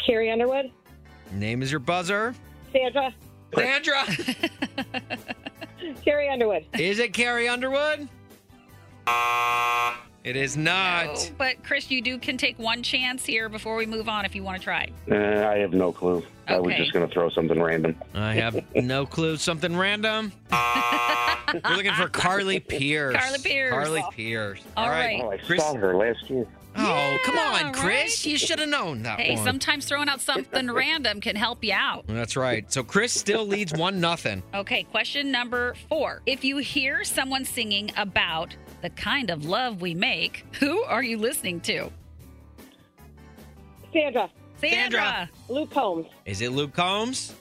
[0.05, 0.69] Carrie Underwood.
[1.31, 2.35] Name is your buzzer.
[2.71, 3.11] Sandra.
[3.55, 4.03] Sandra.
[6.05, 6.65] Carrie Underwood.
[6.77, 8.07] is it Carrie Underwood?
[10.24, 11.07] It is not.
[11.09, 14.36] Oh, but Chris, you do can take one chance here before we move on if
[14.36, 14.91] you want to try.
[15.09, 16.24] Uh, I have no clue.
[16.47, 17.95] I was just going to throw something random.
[18.13, 19.38] I have no clue.
[19.38, 20.32] Something random.
[20.51, 23.15] We're looking for Carly Pearce.
[23.15, 23.72] Carly Pearce.
[23.72, 24.61] Carly Pearce.
[24.78, 25.22] All right.
[25.24, 26.45] Oh, I Chris- saw her last year.
[26.74, 28.26] Oh, come on, Yeah, Chris.
[28.26, 29.43] You should have known that Hey, one.
[29.43, 32.05] sometimes throwing out something random can help you out.
[32.07, 32.72] That's right.
[32.72, 34.41] So Chris still leads one nothing.
[34.53, 36.22] Okay, question number four.
[36.26, 41.17] If you hear someone singing about the kind of love we make, who are you
[41.17, 41.91] listening to?
[43.93, 44.29] Sandra.
[44.59, 45.29] Sandra.
[45.49, 46.07] Luke Combs.
[46.25, 47.34] Is it Luke Combs?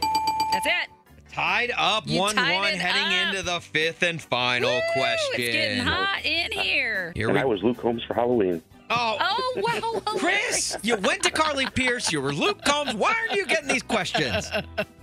[0.00, 0.88] That's it.
[1.32, 3.34] Tied up You 1 tied 1 it heading up.
[3.34, 5.40] into the fifth and final question.
[5.40, 7.08] It's getting hot in here.
[7.10, 8.60] Uh, here and we I was Luke Combs for Halloween.
[8.90, 10.00] Oh, Oh, wow.
[10.18, 12.12] Chris, you went to Carly Pearce.
[12.12, 12.94] You were Luke Combs.
[12.94, 14.50] Why aren't you getting these questions?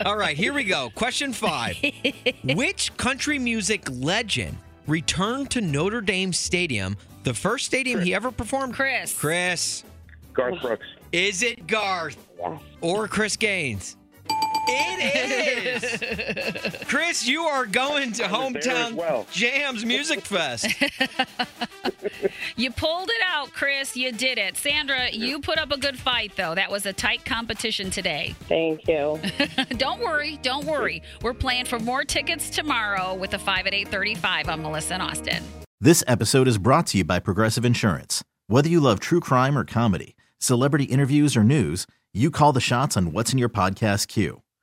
[0.06, 0.92] All right, here we go.
[0.94, 1.76] Question five.
[2.44, 4.56] Which country music legend
[4.88, 8.74] returned to Notre Dame Stadium, the first stadium he ever performed?
[8.74, 9.18] Chris.
[9.18, 9.84] Chris.
[10.34, 10.86] Garth Brooks.
[11.12, 12.18] Is it Garth
[12.82, 13.98] or Chris Gaines?
[14.72, 16.76] It is.
[16.88, 19.28] Chris, you are going to I was there as Hometown well.
[19.32, 20.68] Jams Music Fest.
[22.56, 23.96] You pulled it out, Chris.
[23.96, 24.58] You did it.
[24.58, 26.56] Sandra, you put up a good fight, though.
[26.56, 28.36] That was a tight competition today.
[28.50, 29.20] Thank you.
[29.78, 30.38] don't worry.
[30.42, 31.02] Don't worry.
[31.22, 35.44] We're playing for more tickets tomorrow with the 5 at 835 on Melissa and Austin.
[35.80, 38.24] This episode is brought to you by Progressive Insurance.
[38.48, 42.98] Whether you love true crime or comedy, celebrity interviews or news, you call the shots
[42.98, 44.42] on what's in your podcast queue.